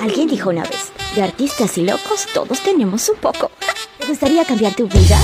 Alguien 0.00 0.28
dijo 0.28 0.50
una 0.50 0.62
vez, 0.62 0.92
de 1.16 1.22
artistas 1.22 1.76
y 1.76 1.82
locos 1.82 2.26
todos 2.32 2.60
tenemos 2.60 3.08
un 3.08 3.16
poco. 3.16 3.50
¿Te 3.98 4.06
gustaría 4.06 4.44
cambiar 4.44 4.74
tu 4.74 4.86
vida? 4.86 5.18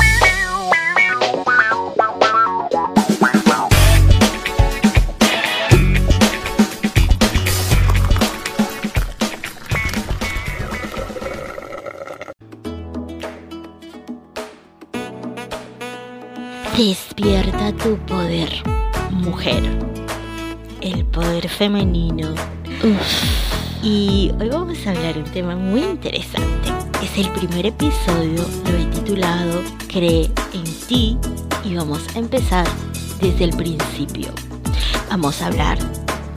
Despierta 16.77 17.72
tu 17.77 17.96
poder, 17.98 18.50
mujer. 19.12 19.62
El 20.80 21.06
poder 21.06 21.48
femenino. 21.48 22.34
Y 23.85 24.32
hoy 24.41 24.48
vamos 24.48 24.79
a 24.87 24.93
hablar 24.93 25.12
de 25.12 25.21
un 25.21 25.30
tema 25.30 25.57
muy 25.57 25.82
interesante. 25.82 26.73
Es 27.02 27.19
el 27.19 27.30
primer 27.33 27.66
episodio, 27.66 28.42
lo 28.65 28.79
he 28.79 28.87
titulado 28.87 29.62
Cree 29.88 30.30
en 30.55 30.65
ti 30.88 31.19
y 31.62 31.75
vamos 31.75 32.01
a 32.15 32.19
empezar 32.19 32.66
desde 33.20 33.45
el 33.45 33.55
principio. 33.55 34.28
Vamos 35.11 35.42
a 35.42 35.48
hablar 35.48 35.78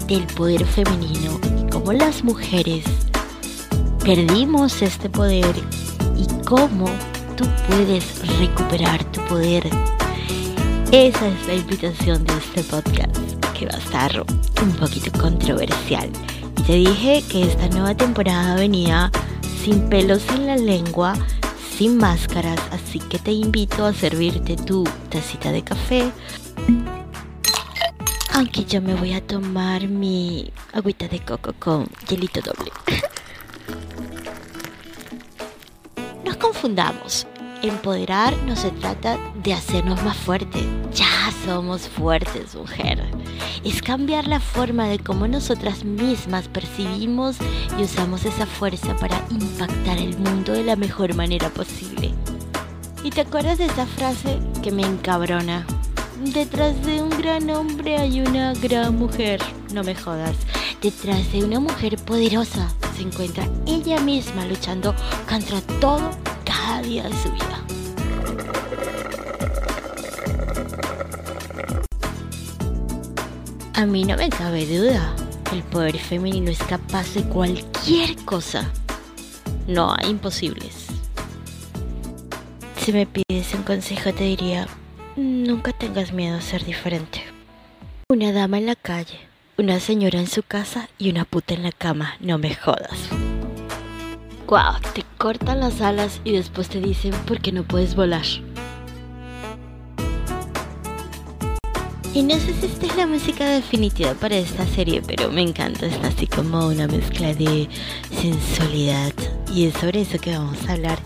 del 0.07 0.27
poder 0.27 0.65
femenino 0.65 1.39
y 1.57 1.71
cómo 1.71 1.93
las 1.93 2.21
mujeres 2.21 2.83
perdimos 4.03 4.81
este 4.81 5.09
poder 5.09 5.55
y 6.17 6.27
cómo 6.43 6.87
tú 7.37 7.45
puedes 7.69 8.27
recuperar 8.39 9.05
tu 9.05 9.21
poder 9.21 9.69
esa 10.91 11.27
es 11.27 11.47
la 11.47 11.53
invitación 11.53 12.23
de 12.23 12.37
este 12.37 12.63
podcast, 12.63 13.13
que 13.53 13.65
va 13.65 13.75
a 13.75 13.77
estar 13.77 14.25
un 14.63 14.71
poquito 14.79 15.11
controversial. 15.19 16.09
Te 16.67 16.73
dije 16.73 17.23
que 17.31 17.43
esta 17.43 17.69
nueva 17.69 17.95
temporada 17.95 18.55
venía 18.55 19.09
sin 19.63 19.87
pelos 19.87 20.27
en 20.27 20.47
la 20.47 20.57
lengua, 20.57 21.13
sin 21.77 21.95
máscaras, 21.95 22.59
así 22.71 22.99
que 22.99 23.19
te 23.19 23.31
invito 23.31 23.85
a 23.85 23.93
servirte 23.93 24.57
tu 24.57 24.83
tacita 25.07 25.53
de 25.53 25.63
café. 25.63 26.11
Aunque 28.33 28.65
yo 28.65 28.81
me 28.81 28.95
voy 28.95 29.13
a 29.13 29.25
tomar 29.25 29.87
mi 29.87 30.51
agüita 30.73 31.07
de 31.07 31.21
coco 31.21 31.53
con 31.57 31.87
hielito 32.09 32.41
doble. 32.41 32.69
Nos 36.25 36.35
confundamos. 36.35 37.27
Empoderar 37.63 38.35
no 38.45 38.57
se 38.57 38.71
trata 38.71 39.17
de 39.41 39.53
hacernos 39.53 40.03
más 40.03 40.17
fuertes. 40.17 40.63
Ya 40.93 41.16
somos 41.45 41.87
fuertes, 41.87 42.55
mujer. 42.55 43.03
Es 43.63 43.81
cambiar 43.81 44.27
la 44.27 44.39
forma 44.39 44.87
de 44.87 44.99
cómo 44.99 45.27
nosotras 45.27 45.83
mismas 45.83 46.47
percibimos 46.47 47.37
y 47.77 47.83
usamos 47.83 48.25
esa 48.25 48.45
fuerza 48.45 48.95
para 48.97 49.23
impactar 49.29 49.97
el 49.97 50.17
mundo 50.17 50.53
de 50.53 50.63
la 50.63 50.75
mejor 50.75 51.13
manera 51.15 51.49
posible. 51.49 52.13
¿Y 53.03 53.09
te 53.09 53.21
acuerdas 53.21 53.57
de 53.57 53.65
esa 53.65 53.85
frase 53.85 54.39
que 54.61 54.71
me 54.71 54.83
encabrona? 54.83 55.65
Detrás 56.23 56.83
de 56.85 57.01
un 57.01 57.09
gran 57.09 57.49
hombre 57.49 57.97
hay 57.97 58.21
una 58.21 58.53
gran 58.53 58.97
mujer. 58.97 59.39
No 59.73 59.83
me 59.83 59.95
jodas. 59.95 60.35
Detrás 60.81 61.31
de 61.31 61.43
una 61.43 61.59
mujer 61.59 61.97
poderosa 61.97 62.69
se 62.95 63.03
encuentra 63.03 63.47
ella 63.65 63.99
misma 63.99 64.45
luchando 64.45 64.95
contra 65.29 65.61
todo 65.79 66.09
cada 66.43 66.81
día 66.81 67.03
de 67.03 67.15
su 67.21 67.31
vida. 67.31 67.56
A 73.77 73.85
mí 73.85 74.05
no 74.05 74.17
me 74.17 74.29
cabe 74.29 74.65
duda, 74.65 75.15
el 75.53 75.61
poder 75.61 75.99
femenino 75.99 76.49
es 76.49 76.57
capaz 76.57 77.13
de 77.13 77.21
cualquier 77.21 78.15
cosa. 78.25 78.71
No 79.67 79.93
hay 79.95 80.09
imposibles. 80.09 80.87
Si 82.77 82.91
me 82.91 83.05
pides 83.05 83.53
un 83.53 83.61
consejo 83.61 84.11
te 84.13 84.23
diría, 84.23 84.67
nunca 85.15 85.73
tengas 85.73 86.11
miedo 86.11 86.35
a 86.35 86.41
ser 86.41 86.65
diferente. 86.65 87.21
Una 88.09 88.31
dama 88.31 88.57
en 88.57 88.65
la 88.65 88.75
calle, 88.75 89.19
una 89.59 89.79
señora 89.79 90.19
en 90.19 90.27
su 90.27 90.41
casa 90.41 90.89
y 90.97 91.11
una 91.11 91.23
puta 91.23 91.53
en 91.53 91.61
la 91.61 91.71
cama, 91.71 92.15
no 92.19 92.39
me 92.39 92.55
jodas. 92.55 93.09
Guau, 94.47 94.81
te 94.95 95.03
cortan 95.19 95.59
las 95.59 95.81
alas 95.81 96.19
y 96.23 96.31
después 96.31 96.67
te 96.67 96.81
dicen 96.81 97.13
por 97.27 97.41
qué 97.41 97.51
no 97.51 97.61
puedes 97.61 97.95
volar. 97.95 98.25
Y 102.17 102.23
no 102.23 102.33
sé 102.39 102.51
si 102.55 102.65
esta 102.65 102.87
es 102.87 102.97
la 102.97 103.05
música 103.05 103.47
definitiva 103.47 104.15
para 104.15 104.37
esta 104.37 104.65
serie, 104.65 105.03
pero 105.05 105.29
me 105.29 105.43
encanta, 105.43 105.85
está 105.85 106.07
así 106.07 106.25
como 106.25 106.65
una 106.65 106.87
mezcla 106.87 107.31
de 107.35 107.69
sensualidad. 108.09 109.13
Y 109.53 109.67
es 109.67 109.75
sobre 109.75 110.01
eso 110.01 110.17
que 110.17 110.31
vamos 110.31 110.67
a 110.67 110.73
hablar, 110.73 110.97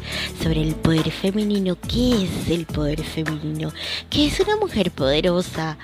sobre 0.42 0.62
el 0.62 0.74
poder 0.74 1.12
femenino. 1.12 1.76
¿Qué 1.76 2.24
es 2.24 2.50
el 2.50 2.66
poder 2.66 3.04
femenino? 3.04 3.74
¿Qué 4.10 4.28
es 4.28 4.40
una 4.40 4.56
mujer 4.56 4.90
poderosa? 4.92 5.78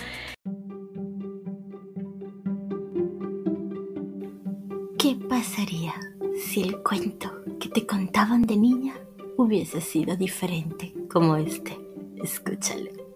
¿Qué 4.98 5.18
pasaría 5.28 5.94
si 6.40 6.62
el 6.62 6.82
cuento 6.82 7.34
que 7.60 7.68
te 7.68 7.86
contaban 7.86 8.44
de 8.44 8.56
niña 8.56 8.94
hubiese 9.36 9.82
sido 9.82 10.16
diferente 10.16 10.94
como 11.10 11.36
este? 11.36 11.78
Escúchalo. 12.24 13.07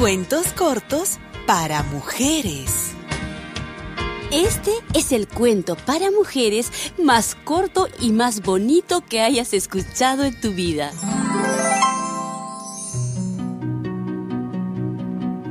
Cuentos 0.00 0.54
cortos 0.54 1.18
para 1.46 1.82
mujeres. 1.82 2.92
Este 4.32 4.70
es 4.94 5.12
el 5.12 5.28
cuento 5.28 5.76
para 5.76 6.10
mujeres 6.10 6.72
más 7.04 7.36
corto 7.44 7.86
y 8.00 8.12
más 8.12 8.40
bonito 8.40 9.02
que 9.02 9.20
hayas 9.20 9.52
escuchado 9.52 10.24
en 10.24 10.40
tu 10.40 10.52
vida. 10.52 10.90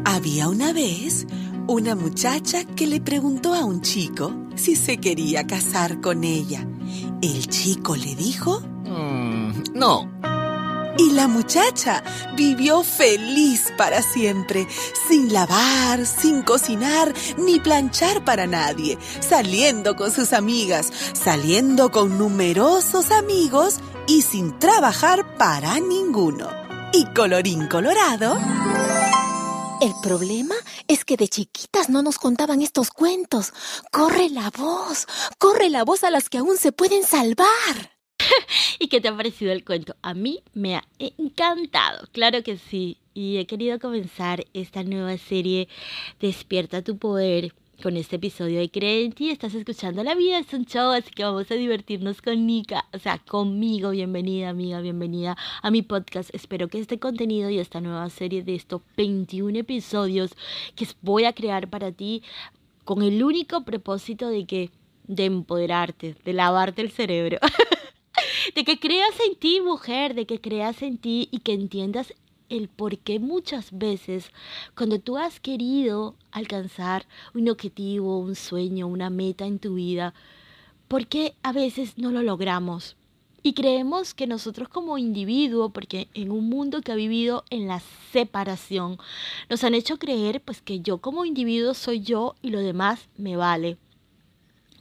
Había 0.04 0.50
una 0.50 0.74
vez 0.74 1.28
una 1.68 1.94
muchacha 1.94 2.66
que 2.66 2.88
le 2.88 3.02
preguntó 3.02 3.54
a 3.54 3.64
un 3.64 3.84
chico 3.84 4.34
si 4.56 4.76
se 4.76 4.98
quería 4.98 5.46
casar 5.46 6.02
con 6.02 6.24
ella. 6.24 6.66
El 7.22 7.48
chico 7.50 7.96
le 7.96 8.16
dijo... 8.16 8.62
Mm, 8.62 9.76
no. 9.76 10.19
Y 11.00 11.12
la 11.12 11.30
muchacha 11.30 12.04
vivió 12.36 12.84
feliz 12.84 13.72
para 13.78 14.02
siempre, 14.02 14.68
sin 15.08 15.32
lavar, 15.32 16.06
sin 16.06 16.42
cocinar, 16.42 17.14
ni 17.38 17.58
planchar 17.62 18.26
para 18.26 18.48
nadie, 18.48 18.98
saliendo 19.22 19.96
con 19.96 20.12
sus 20.12 20.34
amigas, 20.34 20.92
saliendo 21.14 21.90
con 21.90 22.18
numerosos 22.18 23.12
amigos 23.12 23.80
y 24.10 24.24
sin 24.24 24.60
trabajar 24.60 25.38
para 25.38 25.80
ninguno. 25.80 26.50
Y 26.92 27.06
colorín 27.14 27.68
colorado... 27.68 28.38
El 29.82 29.94
problema 30.04 30.56
es 30.90 31.06
que 31.06 31.16
de 31.16 31.30
chiquitas 31.30 31.88
no 31.88 32.02
nos 32.02 32.18
contaban 32.18 32.62
estos 32.62 32.92
cuentos. 32.92 33.54
Corre 33.94 34.30
la 34.30 34.50
voz, 34.50 35.08
corre 35.38 35.70
la 35.70 35.86
voz 35.86 36.04
a 36.04 36.10
las 36.10 36.28
que 36.28 36.40
aún 36.40 36.58
se 36.58 36.74
pueden 36.74 37.06
salvar. 37.06 37.99
¿Y 38.80 38.88
qué 38.88 39.02
te 39.02 39.08
ha 39.08 39.16
parecido 39.16 39.52
el 39.52 39.64
cuento? 39.64 39.96
A 40.02 40.14
mí 40.14 40.42
me 40.54 40.76
ha 40.76 40.84
encantado, 41.00 42.08
claro 42.12 42.44
que 42.44 42.58
sí. 42.58 42.98
Y 43.14 43.38
he 43.38 43.46
querido 43.46 43.80
comenzar 43.80 44.46
esta 44.54 44.84
nueva 44.84 45.18
serie 45.18 45.68
Despierta 46.20 46.82
tu 46.82 46.98
poder 46.98 47.54
con 47.82 47.96
este 47.96 48.18
episodio 48.18 48.60
de 48.60 48.70
Cree 48.70 49.06
en 49.06 49.14
ti. 49.14 49.30
Estás 49.30 49.54
escuchando 49.54 50.04
La 50.04 50.16
Vida 50.16 50.40
es 50.40 50.54
un 50.54 50.66
show, 50.66 50.92
así 50.92 51.12
que 51.12 51.24
vamos 51.24 51.50
a 51.50 51.56
divertirnos 51.56 52.22
con 52.22 52.46
Nika, 52.46 52.86
o 52.94 53.00
sea, 53.00 53.18
conmigo. 53.20 53.92
Bienvenida, 53.92 54.50
amiga, 54.50 54.82
bienvenida 54.82 55.38
a 55.62 55.72
mi 55.72 55.82
podcast. 55.82 56.34
Espero 56.34 56.68
que 56.68 56.80
este 56.80 57.00
contenido 57.00 57.50
y 57.50 57.60
esta 57.60 57.82
nueva 57.82 58.10
serie 58.10 58.44
de 58.44 58.56
estos 58.56 58.82
21 58.98 59.60
episodios 59.60 60.32
que 60.76 60.88
voy 61.02 61.26
a 61.26 61.34
crear 61.34 61.70
para 61.70 61.92
ti 61.92 62.24
con 62.84 63.02
el 63.02 63.24
único 63.24 63.64
propósito 63.64 64.30
de 64.30 64.46
que 64.46 64.72
de 65.08 65.26
empoderarte, 65.26 66.16
de 66.24 66.34
lavarte 66.34 66.82
el 66.82 66.92
cerebro. 66.92 67.40
de 68.56 68.64
que 68.64 68.80
creas 68.80 69.20
en 69.28 69.36
ti, 69.36 69.62
mujer, 69.62 70.14
de 70.14 70.26
que 70.26 70.40
creas 70.40 70.82
en 70.82 70.98
ti 70.98 71.30
y 71.32 71.40
que 71.40 71.54
entiendas 71.54 72.14
el 72.50 72.68
por 72.68 72.98
qué 72.98 73.20
muchas 73.20 73.78
veces 73.78 74.32
cuando 74.76 75.00
tú 75.00 75.18
has 75.18 75.40
querido 75.40 76.16
alcanzar 76.32 77.08
un 77.34 77.50
objetivo, 77.50 78.20
un 78.20 78.36
sueño, 78.36 78.88
una 78.88 79.10
meta 79.10 79.46
en 79.46 79.60
tu 79.60 79.76
vida, 79.76 80.14
¿por 80.88 81.08
qué 81.08 81.36
a 81.44 81.52
veces 81.52 81.98
no 81.98 82.12
lo 82.12 82.24
logramos? 82.24 82.96
Y 83.42 83.54
creemos 83.54 84.14
que 84.14 84.28
nosotros 84.28 84.68
como 84.68 84.98
individuo, 84.98 85.70
porque 85.70 86.10
en 86.14 86.32
un 86.32 86.50
mundo 86.50 86.82
que 86.82 86.92
ha 86.92 86.96
vivido 86.96 87.46
en 87.50 87.68
la 87.68 87.82
separación, 88.12 88.98
nos 89.50 89.64
han 89.64 89.76
hecho 89.76 89.98
creer 89.98 90.42
pues 90.42 90.62
que 90.62 90.82
yo 90.82 90.98
como 90.98 91.24
individuo 91.24 91.74
soy 91.74 92.02
yo 92.02 92.36
y 92.42 92.50
lo 92.50 92.60
demás 92.60 93.08
me 93.18 93.38
vale. 93.38 93.78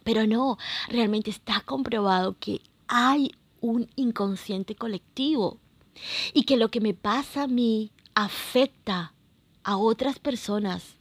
Pero 0.02 0.26
no, 0.26 0.58
realmente 0.88 1.30
está 1.30 1.60
comprobado 1.60 2.36
que 2.40 2.60
hay 2.88 3.32
un 3.60 3.88
inconsciente 3.96 4.74
colectivo 4.74 5.58
y 6.32 6.44
que 6.44 6.56
lo 6.56 6.70
que 6.70 6.80
me 6.80 6.94
pasa 6.94 7.44
a 7.44 7.48
mí 7.48 7.92
afecta 8.14 9.14
a 9.62 9.76
otras 9.76 10.18
personas, 10.18 10.96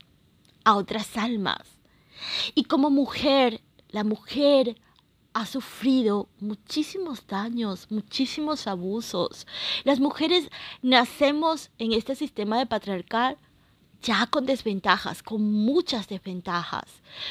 a 0.63 0.75
otras 0.75 1.17
almas. 1.17 1.79
Y 2.55 2.65
como 2.65 2.89
mujer, 2.89 3.61
la 3.89 4.03
mujer 4.03 4.77
ha 5.33 5.45
sufrido 5.45 6.29
muchísimos 6.39 7.27
daños, 7.27 7.87
muchísimos 7.91 8.65
abusos. 8.65 9.45
Las 9.83 9.99
mujeres 9.99 10.49
nacemos 10.81 11.69
en 11.77 11.93
este 11.93 12.15
sistema 12.15 12.57
de 12.57 12.65
patriarcal 12.65 13.37
ya 14.01 14.27
con 14.27 14.45
desventajas, 14.45 15.23
con 15.23 15.41
muchas 15.43 16.07
desventajas, 16.07 16.85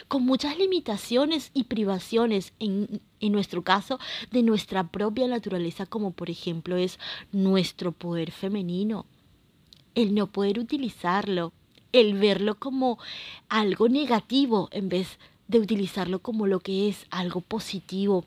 con 0.08 0.24
muchas 0.24 0.58
limitaciones 0.58 1.50
y 1.54 1.64
privaciones, 1.64 2.52
en, 2.58 3.00
en, 3.20 3.32
nuestro 3.32 3.62
caso, 3.62 3.98
de 4.30 4.42
nuestra 4.42 4.88
propia 4.88 5.28
naturaleza, 5.28 5.86
como 5.86 6.10
por 6.10 6.30
ejemplo 6.30 6.76
es 6.76 6.98
nuestro 7.32 7.92
poder 7.92 8.32
femenino, 8.32 9.06
el 9.94 10.14
no 10.14 10.26
poder 10.26 10.58
utilizarlo, 10.58 11.52
el 11.92 12.14
verlo 12.14 12.56
como 12.56 12.98
algo 13.48 13.88
negativo 13.88 14.68
en 14.72 14.88
vez 14.88 15.18
de 15.48 15.60
utilizarlo 15.60 16.20
como 16.20 16.46
lo 16.46 16.60
que 16.60 16.88
es 16.88 17.06
algo 17.10 17.40
positivo. 17.40 18.24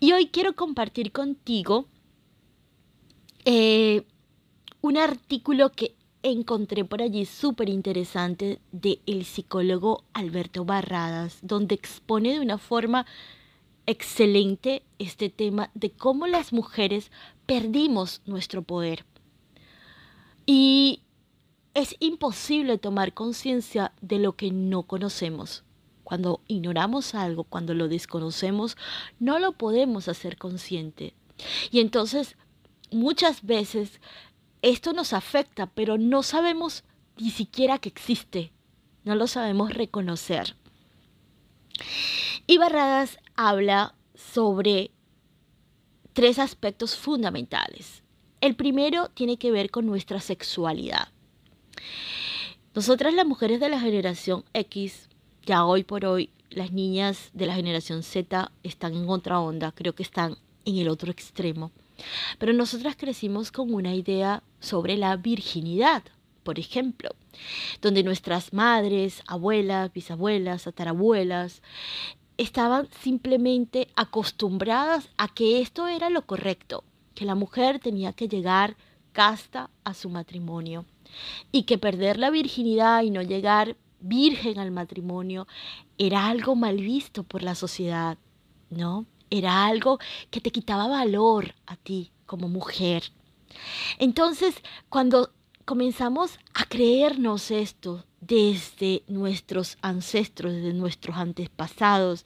Y 0.00 0.12
hoy 0.12 0.28
quiero 0.28 0.54
compartir 0.54 1.12
contigo 1.12 1.86
eh, 3.44 4.04
un 4.80 4.96
artículo 4.96 5.72
que 5.72 5.94
encontré 6.24 6.84
por 6.84 7.02
allí 7.02 7.26
súper 7.26 7.68
interesante 7.68 8.58
de 8.72 9.00
el 9.06 9.24
psicólogo 9.24 10.04
Alberto 10.14 10.64
Barradas, 10.64 11.38
donde 11.42 11.74
expone 11.74 12.32
de 12.32 12.40
una 12.40 12.58
forma 12.58 13.06
excelente 13.86 14.82
este 14.98 15.28
tema 15.28 15.70
de 15.74 15.90
cómo 15.90 16.26
las 16.26 16.52
mujeres 16.52 17.10
perdimos 17.44 18.22
nuestro 18.24 18.62
poder. 18.62 19.04
Y 20.46 21.02
es 21.74 21.94
imposible 22.00 22.78
tomar 22.78 23.12
conciencia 23.12 23.92
de 24.00 24.18
lo 24.18 24.34
que 24.34 24.50
no 24.50 24.84
conocemos. 24.84 25.62
Cuando 26.04 26.40
ignoramos 26.48 27.14
algo, 27.14 27.44
cuando 27.44 27.74
lo 27.74 27.88
desconocemos, 27.88 28.76
no 29.18 29.38
lo 29.38 29.52
podemos 29.52 30.08
hacer 30.08 30.38
consciente. 30.38 31.12
Y 31.70 31.80
entonces, 31.80 32.36
muchas 32.90 33.44
veces 33.44 34.00
esto 34.64 34.94
nos 34.94 35.12
afecta, 35.12 35.66
pero 35.66 35.98
no 35.98 36.22
sabemos 36.22 36.84
ni 37.18 37.30
siquiera 37.30 37.78
que 37.78 37.90
existe. 37.90 38.50
No 39.04 39.14
lo 39.14 39.26
sabemos 39.26 39.74
reconocer. 39.74 40.56
Y 42.46 42.56
Barradas 42.56 43.18
habla 43.36 43.94
sobre 44.14 44.90
tres 46.14 46.38
aspectos 46.38 46.96
fundamentales. 46.96 48.02
El 48.40 48.56
primero 48.56 49.10
tiene 49.10 49.36
que 49.36 49.50
ver 49.50 49.70
con 49.70 49.84
nuestra 49.84 50.20
sexualidad. 50.20 51.08
Nosotras 52.74 53.12
las 53.12 53.26
mujeres 53.26 53.60
de 53.60 53.68
la 53.68 53.80
generación 53.80 54.44
X 54.54 55.10
ya 55.44 55.66
hoy 55.66 55.84
por 55.84 56.06
hoy 56.06 56.30
las 56.48 56.72
niñas 56.72 57.30
de 57.34 57.46
la 57.46 57.54
generación 57.54 58.02
Z 58.02 58.50
están 58.62 58.94
en 58.94 59.10
otra 59.10 59.40
onda, 59.40 59.72
creo 59.72 59.94
que 59.94 60.02
están 60.02 60.38
en 60.64 60.78
el 60.78 60.88
otro 60.88 61.10
extremo. 61.10 61.70
Pero 62.38 62.52
nosotras 62.52 62.96
crecimos 62.96 63.52
con 63.52 63.72
una 63.72 63.94
idea 63.94 64.42
sobre 64.64 64.96
la 64.96 65.16
virginidad, 65.16 66.02
por 66.42 66.58
ejemplo, 66.58 67.10
donde 67.80 68.02
nuestras 68.02 68.52
madres, 68.52 69.22
abuelas, 69.26 69.92
bisabuelas, 69.92 70.64
tatarabuelas, 70.64 71.62
estaban 72.36 72.88
simplemente 73.00 73.88
acostumbradas 73.96 75.08
a 75.16 75.28
que 75.28 75.60
esto 75.60 75.86
era 75.86 76.10
lo 76.10 76.26
correcto, 76.26 76.84
que 77.14 77.24
la 77.24 77.34
mujer 77.34 77.78
tenía 77.78 78.12
que 78.12 78.28
llegar 78.28 78.76
casta 79.12 79.70
a 79.84 79.94
su 79.94 80.10
matrimonio 80.10 80.84
y 81.52 81.62
que 81.62 81.78
perder 81.78 82.18
la 82.18 82.30
virginidad 82.30 83.02
y 83.02 83.10
no 83.10 83.22
llegar 83.22 83.76
virgen 84.00 84.58
al 84.58 84.70
matrimonio 84.70 85.46
era 85.96 86.26
algo 86.26 86.56
mal 86.56 86.76
visto 86.76 87.22
por 87.22 87.42
la 87.42 87.54
sociedad, 87.54 88.18
¿no? 88.70 89.06
Era 89.30 89.66
algo 89.66 89.98
que 90.30 90.40
te 90.40 90.50
quitaba 90.50 90.88
valor 90.88 91.54
a 91.66 91.76
ti 91.76 92.10
como 92.26 92.48
mujer. 92.48 93.04
Entonces, 93.98 94.54
cuando 94.88 95.32
comenzamos 95.64 96.38
a 96.52 96.64
creernos 96.66 97.50
esto 97.50 98.04
desde 98.20 99.02
nuestros 99.06 99.78
ancestros, 99.82 100.52
desde 100.52 100.72
nuestros 100.72 101.16
antepasados, 101.16 102.24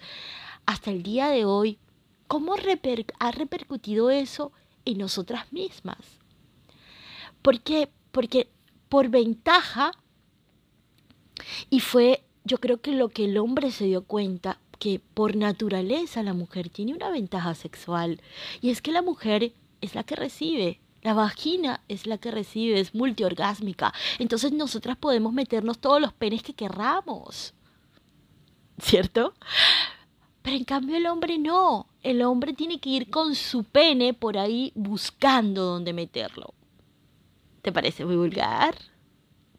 hasta 0.66 0.90
el 0.90 1.02
día 1.02 1.28
de 1.28 1.44
hoy, 1.44 1.78
¿cómo 2.26 2.54
ha 2.54 3.30
repercutido 3.30 4.10
eso 4.10 4.52
en 4.84 4.98
nosotras 4.98 5.52
mismas? 5.52 5.98
¿Por 7.42 7.60
qué? 7.60 7.88
Porque 8.12 8.48
por 8.88 9.08
ventaja 9.08 9.92
y 11.70 11.81
fue, 11.81 12.24
yo 12.44 12.58
creo 12.58 12.81
que 12.81 12.92
lo 12.92 13.08
que 13.08 13.24
el 13.24 13.38
hombre 13.38 13.70
se 13.70 13.84
dio 13.84 14.04
cuenta, 14.04 14.58
que 14.78 15.00
por 15.14 15.36
naturaleza 15.36 16.22
la 16.22 16.34
mujer 16.34 16.69
tiene 16.69 16.94
una 16.94 17.10
ventaja 17.10 17.54
sexual. 17.54 18.20
Y 18.60 18.70
es 18.70 18.82
que 18.82 18.92
la 18.92 19.02
mujer 19.02 19.52
es 19.81 19.94
la 19.94 20.04
que 20.04 20.16
recibe. 20.16 20.81
La 21.08 21.14
vagina 21.14 21.81
es 21.88 22.06
la 22.06 22.19
que 22.19 22.31
recibe, 22.31 22.78
es 22.78 22.94
multiorgásmica. 22.94 23.94
Entonces 24.19 24.52
nosotras 24.52 24.99
podemos 24.99 25.32
meternos 25.32 25.78
todos 25.78 26.02
los 26.02 26.12
penes 26.12 26.43
que 26.43 26.52
querramos. 26.52 27.55
¿Cierto? 28.78 29.32
Pero 30.43 30.58
en 30.58 30.64
cambio 30.64 30.99
el 30.99 31.06
hombre 31.06 31.38
no. 31.38 31.88
El 32.02 32.20
hombre 32.20 32.52
tiene 32.52 32.78
que 32.78 32.90
ir 32.90 33.08
con 33.08 33.34
su 33.34 33.64
pene 33.64 34.12
por 34.12 34.37
ahí 34.37 34.70
buscando 34.75 35.62
dónde 35.62 35.94
meterlo. 35.94 36.52
¿Te 37.62 37.72
parece 37.72 38.05
muy 38.05 38.16
vulgar? 38.16 38.76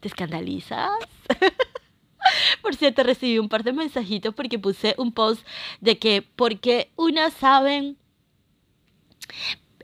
¿Te 0.02 0.08
escandalizas? 0.08 0.92
Por 2.62 2.76
cierto, 2.76 3.02
recibí 3.02 3.40
un 3.40 3.50
par 3.50 3.64
de 3.64 3.74
mensajitos 3.74 4.36
porque 4.36 4.60
puse 4.60 4.94
un 5.00 5.12
post 5.12 5.44
de 5.82 5.98
que 5.98 6.22
porque 6.22 6.92
unas 6.96 7.34
saben, 7.34 7.98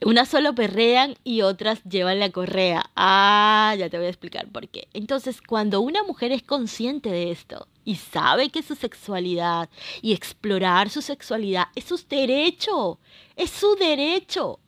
unas 0.04 0.28
solo 0.30 0.54
perrean 0.56 1.16
y 1.24 1.42
otras 1.42 1.84
llevan 1.84 2.20
la 2.20 2.30
correa. 2.30 2.90
Ah, 2.96 3.76
ya 3.78 3.90
te 3.90 3.98
voy 3.98 4.08
a 4.08 4.10
explicar 4.10 4.48
por 4.50 4.68
qué. 4.68 4.88
Entonces, 4.94 5.42
cuando 5.42 5.82
una 5.82 6.04
mujer 6.04 6.32
es 6.32 6.44
consciente 6.44 7.10
de 7.10 7.32
esto 7.32 7.68
y 7.86 7.96
sabe 7.96 8.50
que 8.50 8.64
su 8.64 8.76
sexualidad 8.76 9.70
y 10.02 10.14
explorar 10.14 10.90
su 10.90 11.02
sexualidad 11.02 11.68
es 11.76 11.86
su 11.86 11.98
derecho, 12.10 13.00
es 13.36 13.52
su 13.52 13.76
derecho. 13.76 14.60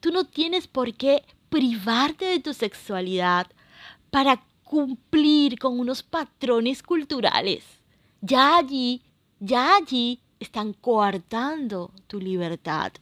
Tú 0.00 0.10
no 0.10 0.24
tienes 0.24 0.66
por 0.66 0.94
qué 0.94 1.24
privarte 1.48 2.26
de 2.26 2.40
tu 2.40 2.52
sexualidad 2.52 3.46
para 4.10 4.44
cumplir 4.62 5.58
con 5.58 5.78
unos 5.78 6.02
patrones 6.02 6.82
culturales. 6.82 7.64
Ya 8.20 8.58
allí, 8.58 9.02
ya 9.38 9.76
allí 9.76 10.20
están 10.40 10.72
coartando 10.72 11.92
tu 12.06 12.20
libertad. 12.20 12.92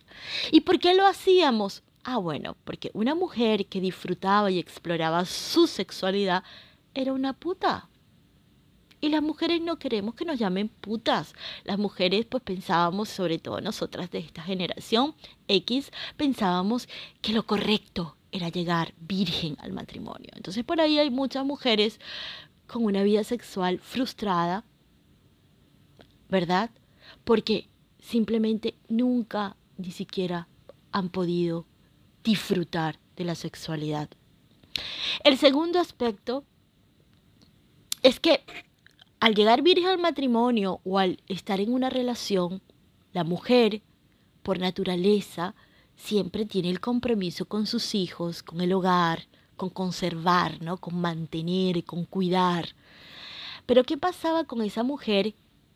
¿Y 0.51 0.61
por 0.61 0.79
qué 0.79 0.95
lo 0.95 1.07
hacíamos? 1.07 1.83
Ah, 2.05 2.19
bueno, 2.19 2.57
porque 2.65 2.91
una 2.95 3.15
mujer 3.15 3.67
que 3.67 3.81
disfrutaba 3.81 4.51
y 4.51 4.59
exploraba 4.59 5.25
su 5.25 5.67
sexualidad 5.67 6.45
era 6.95 7.13
una 7.13 7.33
puta. 7.33 7.89
Y 9.01 9.11
las 9.11 9.23
mujeres 9.23 9.61
no 9.61 9.79
queremos 9.79 10.15
que 10.15 10.25
nos 10.25 10.39
llamen 10.39 10.69
putas. 10.69 11.35
Las 11.65 11.79
mujeres 11.79 12.25
pues 12.25 12.43
pensábamos, 12.43 13.09
sobre 13.09 13.39
todo 13.39 13.61
nosotras 13.61 14.11
de 14.11 14.19
esta 14.19 14.43
generación 14.43 15.15
X, 15.49 15.91
pensábamos 16.17 16.89
que 17.21 17.33
lo 17.33 17.45
correcto 17.45 18.17
era 18.33 18.49
llegar 18.49 18.95
virgen 18.99 19.57
al 19.61 19.73
matrimonio. 19.73 20.31
Entonces 20.35 20.65
por 20.65 20.81
ahí 20.81 20.99
hay 20.99 21.11
muchas 21.11 21.45
mujeres 21.45 22.01
con 22.67 22.85
una 22.85 23.03
vida 23.03 23.25
sexual 23.25 23.79
frustrada, 23.79 24.65
¿verdad? 26.29 26.71
Porque 27.25 27.69
simplemente 28.01 28.75
nunca 28.89 29.57
ni 29.77 29.91
siquiera 29.91 30.49
han 30.93 31.09
podido 31.09 31.67
disfrutar 32.23 32.99
de 33.17 33.25
la 33.25 33.35
sexualidad. 33.35 34.09
El 35.23 35.39
segundo 35.39 35.79
aspecto 35.79 36.45
es 38.03 38.21
que 38.21 38.45
al 39.21 39.35
llegar 39.35 39.63
virgen 39.63 39.87
al 39.87 39.99
matrimonio 39.99 40.81
o 40.85 40.99
al 40.99 41.23
estar 41.29 41.61
en 41.61 41.73
una 41.73 41.91
relación, 41.91 42.61
la 43.13 43.25
mujer, 43.25 43.83
por 44.43 44.59
naturaleza, 44.59 45.55
siempre 45.97 46.45
tiene 46.45 46.71
el 46.71 46.81
compromiso 46.81 47.47
con 47.47 47.67
sus 47.67 47.95
hijos, 47.95 48.43
con 48.43 48.61
el 48.61 48.73
hogar, 48.73 49.27
con 49.57 49.71
conservar, 49.71 50.61
¿no? 50.61 50.77
con 50.77 51.01
mantener, 51.01 51.85
con 51.85 52.05
cuidar. 52.05 52.75
Pero 53.67 53.85
¿qué 53.85 53.97
pasaba 53.97 54.45
con 54.45 54.61
esa 54.63 54.83
mujer 54.83 55.35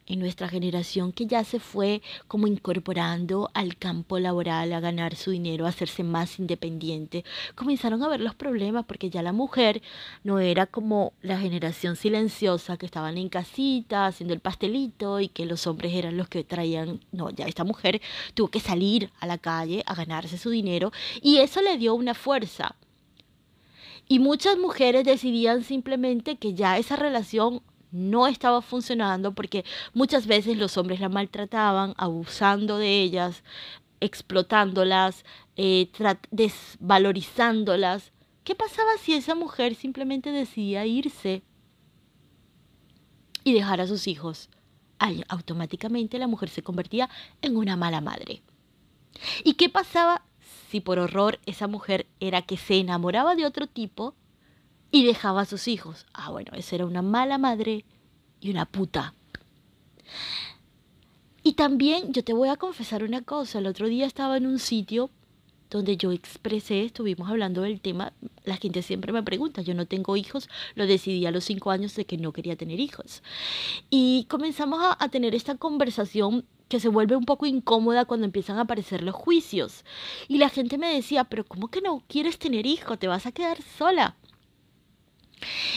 en 0.08 0.18
nuestra 0.18 0.48
generación 0.48 1.12
que 1.12 1.26
ya 1.26 1.44
se 1.44 1.60
fue 1.60 2.02
como 2.26 2.46
incorporando 2.46 3.50
al 3.54 3.76
campo 3.76 4.18
laboral, 4.18 4.72
a 4.72 4.80
ganar 4.80 5.14
su 5.14 5.30
dinero, 5.30 5.66
a 5.66 5.68
hacerse 5.68 6.02
más 6.02 6.38
independiente, 6.38 7.24
comenzaron 7.54 8.02
a 8.02 8.08
ver 8.08 8.20
los 8.20 8.34
problemas 8.34 8.86
porque 8.86 9.10
ya 9.10 9.22
la 9.22 9.32
mujer 9.32 9.82
no 10.24 10.40
era 10.40 10.66
como 10.66 11.12
la 11.22 11.38
generación 11.38 11.94
silenciosa 11.94 12.78
que 12.78 12.86
estaban 12.86 13.18
en 13.18 13.28
casita 13.28 14.06
haciendo 14.06 14.34
el 14.34 14.40
pastelito 14.40 15.20
y 15.20 15.28
que 15.28 15.44
los 15.44 15.66
hombres 15.66 15.92
eran 15.94 16.16
los 16.16 16.28
que 16.28 16.42
traían, 16.42 17.00
no, 17.12 17.30
ya 17.30 17.46
esta 17.46 17.64
mujer 17.64 18.00
tuvo 18.34 18.48
que 18.48 18.60
salir 18.60 19.10
a 19.20 19.26
la 19.26 19.38
calle 19.38 19.82
a 19.86 19.94
ganarse 19.94 20.38
su 20.38 20.50
dinero 20.50 20.90
y 21.20 21.38
eso 21.38 21.60
le 21.60 21.76
dio 21.76 21.94
una 21.94 22.14
fuerza. 22.14 22.74
Y 24.10 24.20
muchas 24.20 24.56
mujeres 24.56 25.04
decidían 25.04 25.64
simplemente 25.64 26.36
que 26.36 26.54
ya 26.54 26.78
esa 26.78 26.96
relación 26.96 27.60
no 27.90 28.26
estaba 28.26 28.62
funcionando 28.62 29.34
porque 29.34 29.64
muchas 29.94 30.26
veces 30.26 30.56
los 30.56 30.76
hombres 30.76 31.00
la 31.00 31.08
maltrataban, 31.08 31.94
abusando 31.96 32.78
de 32.78 33.00
ellas, 33.02 33.42
explotándolas, 34.00 35.24
eh, 35.56 35.90
desvalorizándolas. 36.30 38.12
¿Qué 38.44 38.54
pasaba 38.54 38.90
si 39.00 39.14
esa 39.14 39.34
mujer 39.34 39.74
simplemente 39.74 40.32
decidía 40.32 40.86
irse 40.86 41.42
y 43.44 43.52
dejar 43.52 43.80
a 43.80 43.86
sus 43.86 44.06
hijos? 44.06 44.48
Ahí, 44.98 45.22
automáticamente 45.28 46.18
la 46.18 46.26
mujer 46.26 46.48
se 46.48 46.62
convertía 46.62 47.08
en 47.40 47.56
una 47.56 47.76
mala 47.76 48.00
madre. 48.00 48.42
¿Y 49.44 49.54
qué 49.54 49.68
pasaba 49.68 50.24
si 50.70 50.80
por 50.80 50.98
horror 50.98 51.40
esa 51.46 51.66
mujer 51.66 52.06
era 52.20 52.42
que 52.42 52.56
se 52.56 52.78
enamoraba 52.78 53.34
de 53.36 53.46
otro 53.46 53.66
tipo 53.66 54.14
y 54.90 55.04
dejaba 55.04 55.42
a 55.42 55.46
sus 55.46 55.68
hijos? 55.68 56.06
Ah, 56.12 56.30
bueno, 56.30 56.52
esa 56.54 56.76
era 56.76 56.86
una 56.86 57.02
mala 57.02 57.38
madre 57.38 57.84
y 58.40 58.50
una 58.50 58.66
puta. 58.66 59.14
Y 61.42 61.54
también 61.54 62.12
yo 62.12 62.22
te 62.24 62.32
voy 62.32 62.48
a 62.48 62.56
confesar 62.56 63.04
una 63.04 63.22
cosa, 63.22 63.58
el 63.58 63.66
otro 63.66 63.88
día 63.88 64.06
estaba 64.06 64.36
en 64.36 64.46
un 64.46 64.58
sitio 64.58 65.10
donde 65.70 65.96
yo 65.96 66.12
expresé, 66.12 66.84
estuvimos 66.84 67.28
hablando 67.28 67.62
del 67.62 67.80
tema, 67.80 68.12
la 68.44 68.56
gente 68.56 68.82
siempre 68.82 69.12
me 69.12 69.22
pregunta, 69.22 69.62
yo 69.62 69.74
no 69.74 69.86
tengo 69.86 70.16
hijos, 70.16 70.48
lo 70.74 70.86
decidí 70.86 71.26
a 71.26 71.30
los 71.30 71.44
cinco 71.44 71.70
años 71.70 71.94
de 71.94 72.06
que 72.06 72.16
no 72.16 72.32
quería 72.32 72.56
tener 72.56 72.80
hijos. 72.80 73.22
Y 73.90 74.26
comenzamos 74.30 74.80
a, 74.80 74.96
a 74.98 75.08
tener 75.10 75.34
esta 75.34 75.56
conversación 75.56 76.46
que 76.68 76.80
se 76.80 76.88
vuelve 76.88 77.16
un 77.16 77.24
poco 77.24 77.46
incómoda 77.46 78.04
cuando 78.04 78.26
empiezan 78.26 78.58
a 78.58 78.62
aparecer 78.62 79.02
los 79.02 79.14
juicios. 79.14 79.84
Y 80.26 80.38
la 80.38 80.48
gente 80.48 80.78
me 80.78 80.92
decía, 80.92 81.24
pero 81.24 81.44
¿cómo 81.44 81.68
que 81.68 81.80
no 81.80 82.02
quieres 82.08 82.38
tener 82.38 82.66
hijos? 82.66 82.98
Te 82.98 83.08
vas 83.08 83.26
a 83.26 83.32
quedar 83.32 83.58
sola. 83.78 84.16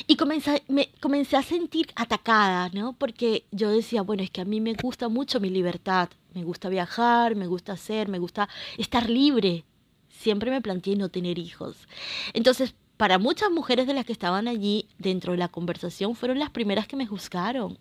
Y 0.07 0.15
comencé, 0.15 0.63
me, 0.67 0.89
comencé 0.99 1.37
a 1.37 1.43
sentir 1.43 1.87
atacada, 1.95 2.69
¿no? 2.73 2.93
Porque 2.93 3.45
yo 3.51 3.69
decía, 3.69 4.01
bueno, 4.01 4.23
es 4.23 4.31
que 4.31 4.41
a 4.41 4.45
mí 4.45 4.59
me 4.61 4.73
gusta 4.73 5.09
mucho 5.09 5.39
mi 5.39 5.49
libertad, 5.49 6.09
me 6.33 6.43
gusta 6.43 6.69
viajar, 6.69 7.35
me 7.35 7.47
gusta 7.47 7.73
hacer, 7.73 8.07
me 8.07 8.19
gusta 8.19 8.49
estar 8.77 9.09
libre. 9.09 9.65
Siempre 10.09 10.51
me 10.51 10.61
planteé 10.61 10.95
no 10.95 11.09
tener 11.09 11.39
hijos. 11.39 11.87
Entonces, 12.33 12.75
para 12.97 13.17
muchas 13.17 13.49
mujeres 13.49 13.87
de 13.87 13.95
las 13.95 14.05
que 14.05 14.13
estaban 14.13 14.47
allí 14.47 14.87
dentro 14.99 15.31
de 15.31 15.39
la 15.39 15.47
conversación, 15.47 16.15
fueron 16.15 16.37
las 16.37 16.51
primeras 16.51 16.87
que 16.87 16.95
me 16.95 17.07
juzgaron, 17.07 17.79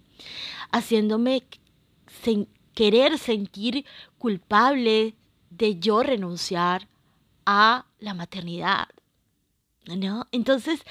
haciéndome 0.70 1.42
querer 2.74 3.18
sentir 3.18 3.84
culpable 4.18 5.14
de 5.50 5.78
yo 5.78 6.02
renunciar 6.02 6.88
a 7.44 7.84
la 7.98 8.14
maternidad. 8.14 8.88
¿No? 9.86 10.26
Entonces, 10.30 10.82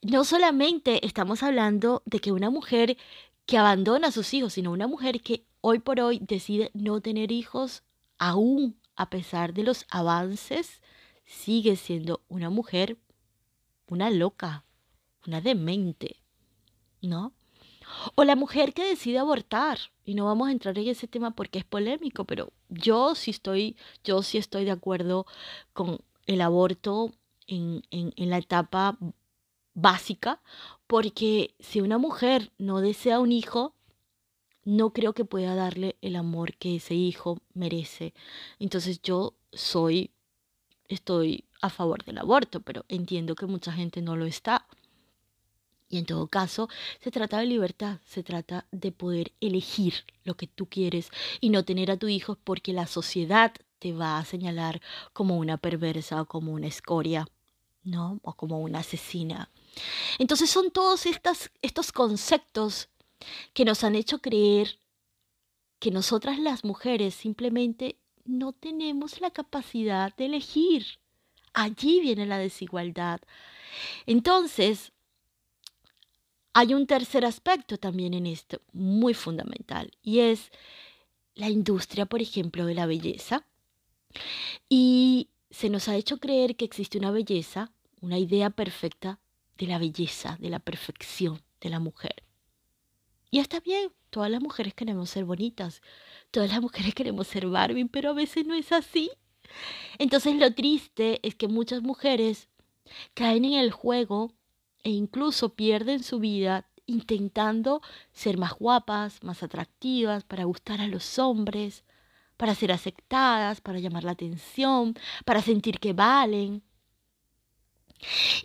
no 0.00 0.24
solamente 0.24 1.04
estamos 1.04 1.42
hablando 1.42 2.02
de 2.06 2.20
que 2.20 2.32
una 2.32 2.50
mujer 2.50 2.96
que 3.46 3.58
abandona 3.58 4.08
a 4.08 4.12
sus 4.12 4.32
hijos, 4.32 4.52
sino 4.54 4.70
una 4.70 4.86
mujer 4.86 5.20
que 5.20 5.44
hoy 5.60 5.80
por 5.80 6.00
hoy 6.00 6.20
decide 6.22 6.70
no 6.72 7.00
tener 7.00 7.32
hijos, 7.32 7.82
aún 8.18 8.76
a 8.94 9.10
pesar 9.10 9.54
de 9.54 9.62
los 9.62 9.86
avances, 9.90 10.82
sigue 11.24 11.76
siendo 11.76 12.22
una 12.28 12.50
mujer, 12.50 12.98
una 13.86 14.10
loca, 14.10 14.64
una 15.26 15.40
demente, 15.40 16.16
¿no? 17.02 17.32
O 18.14 18.24
la 18.24 18.36
mujer 18.36 18.74
que 18.74 18.84
decide 18.84 19.18
abortar, 19.18 19.78
y 20.04 20.14
no 20.14 20.26
vamos 20.26 20.48
a 20.48 20.52
entrar 20.52 20.78
en 20.78 20.88
ese 20.88 21.08
tema 21.08 21.30
porque 21.30 21.58
es 21.58 21.64
polémico, 21.64 22.24
pero 22.24 22.52
yo 22.68 23.14
sí 23.14 23.30
estoy, 23.30 23.76
yo 24.04 24.22
sí 24.22 24.38
estoy 24.38 24.64
de 24.64 24.72
acuerdo 24.72 25.26
con 25.72 26.00
el 26.26 26.40
aborto 26.40 27.12
en, 27.48 27.82
en, 27.90 28.12
en 28.16 28.30
la 28.30 28.38
etapa 28.38 28.96
básica, 29.74 30.40
porque 30.86 31.54
si 31.58 31.80
una 31.80 31.98
mujer 31.98 32.52
no 32.58 32.80
desea 32.80 33.18
un 33.18 33.32
hijo, 33.32 33.74
no 34.64 34.92
creo 34.92 35.14
que 35.14 35.24
pueda 35.24 35.54
darle 35.54 35.96
el 36.02 36.14
amor 36.14 36.54
que 36.54 36.76
ese 36.76 36.94
hijo 36.94 37.38
merece. 37.54 38.12
Entonces 38.58 39.00
yo 39.02 39.34
soy, 39.52 40.10
estoy 40.88 41.44
a 41.62 41.70
favor 41.70 42.04
del 42.04 42.18
aborto, 42.18 42.60
pero 42.60 42.84
entiendo 42.88 43.34
que 43.34 43.46
mucha 43.46 43.72
gente 43.72 44.02
no 44.02 44.14
lo 44.14 44.26
está. 44.26 44.66
Y 45.88 45.96
en 45.96 46.04
todo 46.04 46.26
caso, 46.26 46.68
se 47.00 47.10
trata 47.10 47.38
de 47.38 47.46
libertad, 47.46 47.98
se 48.04 48.22
trata 48.22 48.66
de 48.70 48.92
poder 48.92 49.32
elegir 49.40 50.04
lo 50.24 50.36
que 50.36 50.46
tú 50.46 50.66
quieres 50.66 51.10
y 51.40 51.48
no 51.48 51.64
tener 51.64 51.90
a 51.90 51.96
tu 51.96 52.08
hijo 52.08 52.36
porque 52.44 52.74
la 52.74 52.86
sociedad 52.86 53.54
te 53.78 53.94
va 53.94 54.18
a 54.18 54.24
señalar 54.26 54.82
como 55.14 55.38
una 55.38 55.56
perversa 55.56 56.20
o 56.20 56.26
como 56.26 56.52
una 56.52 56.66
escoria. 56.66 57.26
¿No? 57.82 58.20
O 58.22 58.32
como 58.34 58.60
una 58.60 58.80
asesina. 58.80 59.50
Entonces 60.18 60.50
son 60.50 60.70
todos 60.70 61.06
estas, 61.06 61.50
estos 61.62 61.92
conceptos 61.92 62.88
que 63.52 63.64
nos 63.64 63.84
han 63.84 63.94
hecho 63.94 64.20
creer 64.20 64.78
que 65.78 65.90
nosotras 65.90 66.38
las 66.38 66.64
mujeres 66.64 67.14
simplemente 67.14 67.96
no 68.24 68.52
tenemos 68.52 69.20
la 69.20 69.30
capacidad 69.30 70.14
de 70.16 70.26
elegir. 70.26 70.86
Allí 71.54 72.00
viene 72.00 72.26
la 72.26 72.38
desigualdad. 72.38 73.20
Entonces, 74.06 74.92
hay 76.52 76.74
un 76.74 76.86
tercer 76.86 77.24
aspecto 77.24 77.78
también 77.78 78.14
en 78.14 78.26
esto, 78.26 78.60
muy 78.72 79.14
fundamental, 79.14 79.92
y 80.02 80.20
es 80.20 80.50
la 81.34 81.48
industria, 81.48 82.06
por 82.06 82.20
ejemplo, 82.20 82.66
de 82.66 82.74
la 82.74 82.86
belleza. 82.86 83.46
Y 84.68 85.28
se 85.50 85.70
nos 85.70 85.88
ha 85.88 85.96
hecho 85.96 86.18
creer 86.18 86.56
que 86.56 86.64
existe 86.64 86.98
una 86.98 87.10
belleza 87.10 87.72
una 88.00 88.18
idea 88.18 88.50
perfecta 88.50 89.20
de 89.56 89.66
la 89.66 89.78
belleza, 89.78 90.36
de 90.40 90.50
la 90.50 90.58
perfección 90.58 91.42
de 91.60 91.70
la 91.70 91.80
mujer. 91.80 92.22
Y 93.30 93.40
está 93.40 93.60
bien, 93.60 93.92
todas 94.10 94.30
las 94.30 94.40
mujeres 94.40 94.74
queremos 94.74 95.10
ser 95.10 95.24
bonitas, 95.24 95.82
todas 96.30 96.50
las 96.50 96.60
mujeres 96.60 96.94
queremos 96.94 97.26
ser 97.26 97.46
Barbie, 97.48 97.86
pero 97.86 98.10
a 98.10 98.14
veces 98.14 98.46
no 98.46 98.54
es 98.54 98.72
así. 98.72 99.10
Entonces 99.98 100.36
lo 100.36 100.54
triste 100.54 101.20
es 101.26 101.34
que 101.34 101.48
muchas 101.48 101.82
mujeres 101.82 102.48
caen 103.14 103.44
en 103.44 103.54
el 103.54 103.70
juego 103.70 104.32
e 104.84 104.90
incluso 104.90 105.54
pierden 105.54 106.02
su 106.02 106.18
vida 106.18 106.68
intentando 106.86 107.82
ser 108.12 108.38
más 108.38 108.54
guapas, 108.54 109.22
más 109.22 109.42
atractivas, 109.42 110.24
para 110.24 110.44
gustar 110.44 110.80
a 110.80 110.86
los 110.86 111.18
hombres, 111.18 111.84
para 112.38 112.54
ser 112.54 112.72
aceptadas, 112.72 113.60
para 113.60 113.80
llamar 113.80 114.04
la 114.04 114.12
atención, 114.12 114.94
para 115.26 115.42
sentir 115.42 115.78
que 115.78 115.92
valen. 115.92 116.62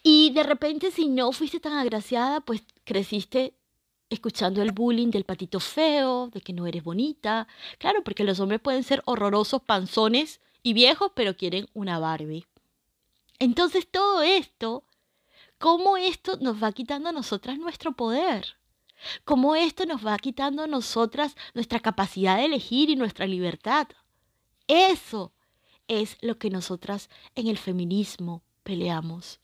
Y 0.04 0.32
de 0.32 0.44
repente, 0.44 0.92
si 0.92 1.08
no 1.08 1.32
fuiste 1.32 1.62
tan 1.62 1.74
agraciada, 1.74 2.42
pues 2.42 2.64
creciste 2.84 3.56
escuchando 4.10 4.62
el 4.62 4.72
bullying 4.72 5.10
del 5.12 5.24
patito 5.24 5.60
feo, 5.60 6.28
de 6.30 6.42
que 6.42 6.54
no 6.54 6.68
eres 6.68 6.84
bonita. 6.84 7.48
Claro, 7.78 8.04
porque 8.04 8.24
los 8.24 8.40
hombres 8.40 8.62
pueden 8.62 8.84
ser 8.84 9.02
horrorosos, 9.06 9.62
panzones 9.62 10.42
y 10.64 10.74
viejos, 10.74 11.12
pero 11.16 11.38
quieren 11.38 11.68
una 11.74 12.00
Barbie. 12.00 12.46
Entonces 13.40 13.88
todo 13.90 14.24
esto, 14.24 14.86
¿cómo 15.60 15.98
esto 15.98 16.38
nos 16.42 16.62
va 16.62 16.72
quitando 16.72 17.10
a 17.10 17.14
nosotras 17.14 17.58
nuestro 17.58 17.94
poder? 17.94 18.58
¿Cómo 19.26 19.56
esto 19.56 19.86
nos 19.86 20.06
va 20.06 20.18
quitando 20.18 20.64
a 20.64 20.68
nosotras 20.68 21.36
nuestra 21.54 21.80
capacidad 21.80 22.38
de 22.38 22.46
elegir 22.46 22.90
y 22.90 22.96
nuestra 22.96 23.28
libertad? 23.28 23.88
Eso 24.68 25.34
es 25.88 26.18
lo 26.22 26.38
que 26.38 26.50
nosotras 26.50 27.10
en 27.36 27.48
el 27.48 27.58
feminismo 27.58 28.44
peleamos. 28.64 29.40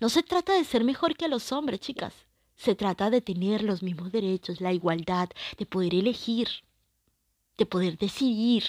No 0.00 0.08
se 0.08 0.22
trata 0.22 0.54
de 0.54 0.64
ser 0.64 0.84
mejor 0.84 1.16
que 1.16 1.28
los 1.28 1.52
hombres, 1.52 1.80
chicas. 1.80 2.14
Se 2.56 2.74
trata 2.74 3.10
de 3.10 3.20
tener 3.20 3.62
los 3.62 3.82
mismos 3.82 4.12
derechos, 4.12 4.60
la 4.60 4.72
igualdad, 4.72 5.28
de 5.58 5.66
poder 5.66 5.94
elegir, 5.94 6.48
de 7.58 7.66
poder 7.66 7.98
decidir 7.98 8.64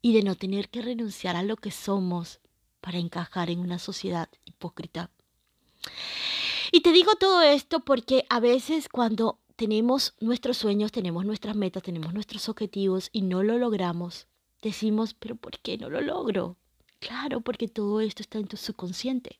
y 0.00 0.12
de 0.12 0.22
no 0.22 0.36
tener 0.36 0.68
que 0.68 0.82
renunciar 0.82 1.34
a 1.34 1.42
lo 1.42 1.56
que 1.56 1.70
somos 1.70 2.40
para 2.80 2.98
encajar 2.98 3.50
en 3.50 3.60
una 3.60 3.78
sociedad 3.78 4.28
hipócrita. 4.44 5.10
Y 6.74 6.80
te 6.80 6.90
digo 6.90 7.14
todo 7.14 7.40
esto 7.40 7.84
porque 7.84 8.26
a 8.28 8.40
veces 8.40 8.88
cuando 8.88 9.38
tenemos 9.54 10.16
nuestros 10.18 10.56
sueños, 10.56 10.90
tenemos 10.90 11.24
nuestras 11.24 11.54
metas, 11.54 11.84
tenemos 11.84 12.12
nuestros 12.12 12.48
objetivos 12.48 13.10
y 13.12 13.22
no 13.22 13.44
lo 13.44 13.58
logramos, 13.58 14.26
decimos, 14.60 15.14
pero 15.14 15.36
¿por 15.36 15.60
qué 15.60 15.78
no 15.78 15.88
lo 15.88 16.00
logro? 16.00 16.56
Claro, 16.98 17.42
porque 17.42 17.68
todo 17.68 18.00
esto 18.00 18.22
está 18.22 18.38
en 18.38 18.48
tu 18.48 18.56
subconsciente. 18.56 19.38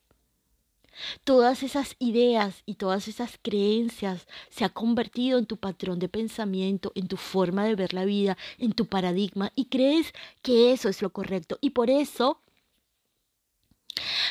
Todas 1.25 1.61
esas 1.61 1.97
ideas 1.99 2.63
y 2.65 2.75
todas 2.75 3.09
esas 3.09 3.37
creencias 3.41 4.27
se 4.49 4.63
han 4.63 4.71
convertido 4.71 5.37
en 5.37 5.45
tu 5.45 5.57
patrón 5.57 5.99
de 5.99 6.07
pensamiento, 6.07 6.93
en 6.95 7.09
tu 7.09 7.17
forma 7.17 7.65
de 7.65 7.75
ver 7.75 7.93
la 7.93 8.05
vida, 8.05 8.37
en 8.59 8.71
tu 8.71 8.85
paradigma 8.85 9.51
y 9.55 9.65
crees 9.65 10.13
que 10.41 10.71
eso 10.71 10.87
es 10.87 11.01
lo 11.01 11.09
correcto. 11.09 11.57
Y 11.59 11.71
por 11.71 11.89
eso, 11.89 12.39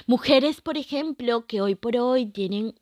mujeres, 0.07 0.63
por 0.63 0.79
ejemplo, 0.79 1.45
que 1.45 1.61
hoy 1.61 1.75
por 1.75 1.99
hoy 1.99 2.25
tienen 2.25 2.75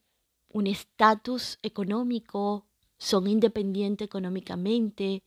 un 0.53 0.67
estatus 0.67 1.59
económico, 1.63 2.67
son 2.99 3.27
independientes 3.27 4.07
económicamente, 4.07 5.23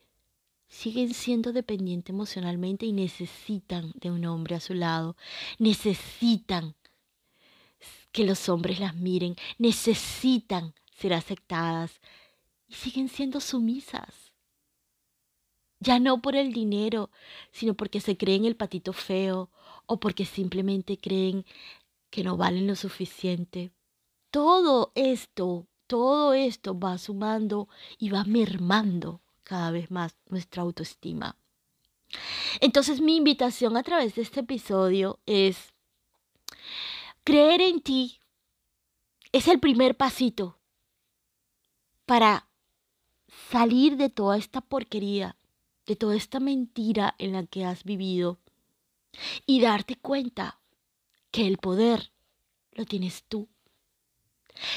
siguen 0.67 1.13
siendo 1.13 1.51
dependientes 1.53 2.13
emocionalmente 2.13 2.85
y 2.85 2.93
necesitan 2.93 3.91
de 3.95 4.11
un 4.11 4.25
hombre 4.25 4.55
a 4.55 4.59
su 4.59 4.73
lado, 4.73 5.15
necesitan 5.59 6.75
que 8.11 8.23
los 8.23 8.47
hombres 8.49 8.79
las 8.79 8.95
miren, 8.95 9.35
necesitan 9.57 10.73
ser 10.93 11.13
aceptadas 11.13 11.99
y 12.67 12.73
siguen 12.73 13.09
siendo 13.09 13.41
sumisas. 13.41 14.31
Ya 15.79 15.99
no 15.99 16.21
por 16.21 16.35
el 16.35 16.53
dinero, 16.53 17.11
sino 17.51 17.73
porque 17.75 17.99
se 17.99 18.17
creen 18.17 18.45
el 18.45 18.55
patito 18.55 18.93
feo 18.93 19.51
o 19.85 19.99
porque 19.99 20.25
simplemente 20.25 20.97
creen 20.97 21.45
que 22.09 22.23
no 22.23 22.37
valen 22.37 22.67
lo 22.67 22.75
suficiente. 22.75 23.71
Todo 24.35 24.91
esto, 24.95 25.65
todo 25.87 26.33
esto 26.33 26.77
va 26.77 26.97
sumando 26.97 27.69
y 27.97 28.09
va 28.09 28.25
mermando 28.25 29.21
cada 29.45 29.71
vez 29.71 29.91
más 29.91 30.17
nuestra 30.25 30.63
autoestima. 30.63 31.37
Entonces 32.59 32.99
mi 32.99 33.15
invitación 33.15 33.77
a 33.77 33.83
través 33.83 34.15
de 34.15 34.23
este 34.23 34.41
episodio 34.41 35.21
es 35.25 35.73
creer 37.23 37.61
en 37.61 37.79
ti. 37.79 38.19
Es 39.31 39.47
el 39.47 39.61
primer 39.61 39.95
pasito 39.95 40.59
para 42.05 42.49
salir 43.49 43.95
de 43.95 44.09
toda 44.09 44.35
esta 44.35 44.59
porquería, 44.59 45.37
de 45.85 45.95
toda 45.95 46.17
esta 46.17 46.41
mentira 46.41 47.15
en 47.19 47.31
la 47.31 47.45
que 47.45 47.63
has 47.63 47.85
vivido 47.85 48.41
y 49.45 49.61
darte 49.61 49.95
cuenta 49.95 50.59
que 51.31 51.47
el 51.47 51.57
poder 51.57 52.11
lo 52.73 52.83
tienes 52.83 53.23
tú, 53.29 53.47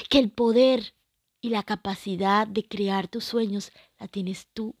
que 0.09 0.19
el 0.19 0.31
poder 0.31 0.93
y 1.41 1.49
la 1.49 1.63
capacidad 1.63 2.47
de 2.47 2.67
crear 2.67 3.07
tus 3.07 3.23
sueños 3.23 3.71
la 3.99 4.07
tienes 4.07 4.47
tú, 4.53 4.75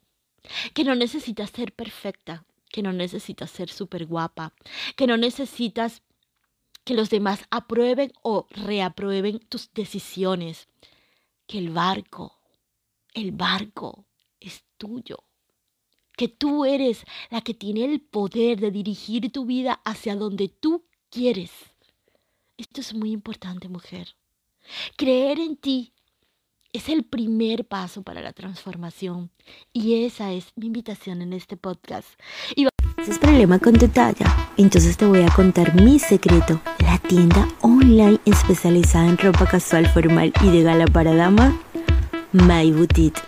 que 0.73 0.83
no 0.83 0.95
necesitas 0.95 1.49
ser 1.51 1.73
perfecta, 1.73 2.45
que 2.69 2.81
no 2.81 2.93
necesitas 2.93 3.49
ser 3.49 3.69
súper 3.69 4.05
guapa, 4.05 4.53
que 4.95 5.07
no 5.07 5.17
necesitas 5.17 6.01
que 6.83 6.93
los 6.93 7.09
demás 7.09 7.45
aprueben 7.49 8.11
o 8.21 8.47
reaprueben 8.49 9.39
tus 9.39 9.71
decisiones, 9.73 10.67
que 11.47 11.57
el 11.57 11.69
barco, 11.69 12.39
el 13.13 13.31
barco 13.31 14.05
es 14.39 14.63
tuyo, 14.77 15.23
que 16.15 16.27
tú 16.27 16.65
eres 16.65 17.05
la 17.29 17.41
que 17.41 17.53
tiene 17.53 17.85
el 17.85 18.01
poder 18.01 18.59
de 18.59 18.71
dirigir 18.71 19.31
tu 19.31 19.45
vida 19.45 19.81
hacia 19.85 20.15
donde 20.15 20.49
tú 20.49 20.85
quieres. 21.09 21.51
Esto 22.57 22.81
es 22.81 22.93
muy 22.93 23.11
importante, 23.11 23.69
mujer. 23.69 24.15
Creer 24.95 25.39
en 25.39 25.55
ti 25.55 25.93
es 26.73 26.89
el 26.89 27.03
primer 27.03 27.65
paso 27.65 28.03
para 28.03 28.21
la 28.21 28.33
transformación 28.33 29.31
y 29.73 30.05
esa 30.05 30.31
es 30.31 30.51
mi 30.55 30.67
invitación 30.67 31.21
en 31.21 31.33
este 31.33 31.57
podcast. 31.57 32.07
Y 32.55 32.67
¿Tienes 32.95 33.19
problema 33.19 33.59
con 33.59 33.73
tu 33.73 33.87
talla? 33.87 34.25
Entonces 34.57 34.97
te 34.97 35.05
voy 35.05 35.21
a 35.21 35.29
contar 35.29 35.81
mi 35.81 35.99
secreto. 35.99 36.61
La 36.79 36.97
tienda 36.99 37.47
online 37.61 38.19
especializada 38.25 39.07
en 39.07 39.17
ropa 39.17 39.47
casual, 39.47 39.87
formal 39.87 40.33
y 40.43 40.51
de 40.51 40.63
gala 40.63 40.85
para 40.85 41.15
dama, 41.15 41.57
My 42.33 42.71
Boutique. 42.71 43.19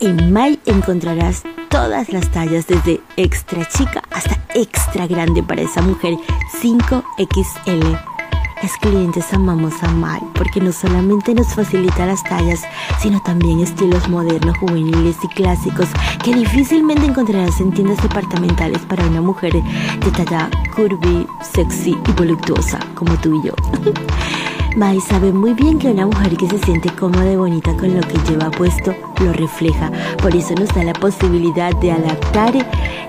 En 0.00 0.32
My 0.32 0.58
encontrarás 0.64 1.42
todas 1.68 2.10
las 2.10 2.30
tallas 2.30 2.66
desde 2.66 3.00
extra 3.16 3.66
chica 3.68 4.02
hasta 4.10 4.42
extra 4.54 5.06
grande 5.06 5.42
para 5.42 5.62
esa 5.62 5.82
mujer 5.82 6.14
5XL. 6.62 8.15
Las 8.62 8.76
clientes 8.78 9.32
amamos 9.34 9.82
a 9.82 9.90
My 9.92 10.18
porque 10.34 10.60
no 10.60 10.72
solamente 10.72 11.34
nos 11.34 11.54
facilita 11.54 12.06
las 12.06 12.22
tallas, 12.22 12.62
sino 13.00 13.20
también 13.22 13.60
estilos 13.60 14.08
modernos, 14.08 14.56
juveniles 14.58 15.16
y 15.22 15.28
clásicos 15.28 15.88
que 16.24 16.34
difícilmente 16.34 17.04
encontrarás 17.04 17.60
en 17.60 17.72
tiendas 17.72 18.02
departamentales 18.02 18.80
para 18.86 19.04
una 19.04 19.20
mujer 19.20 19.52
de 19.52 20.10
talla 20.10 20.50
curvy, 20.74 21.26
sexy 21.52 21.90
y 21.90 22.12
voluptuosa 22.12 22.78
como 22.94 23.14
tú 23.20 23.38
y 23.40 23.48
yo. 23.48 23.54
Mai 24.76 25.00
sabe 25.00 25.32
muy 25.32 25.54
bien 25.54 25.78
que 25.78 25.88
una 25.88 26.04
mujer 26.04 26.36
que 26.36 26.46
se 26.46 26.58
siente 26.58 26.90
cómoda 26.90 27.32
y 27.32 27.36
bonita 27.36 27.74
con 27.78 27.94
lo 27.94 28.02
que 28.02 28.18
lleva 28.28 28.50
puesto 28.50 28.94
lo 29.24 29.32
refleja. 29.32 29.90
Por 30.20 30.36
eso 30.36 30.54
nos 30.54 30.68
da 30.74 30.84
la 30.84 30.92
posibilidad 30.92 31.74
de 31.76 31.92
adaptar 31.92 32.52